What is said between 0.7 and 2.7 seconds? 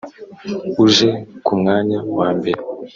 uje ku mwanya wa mbere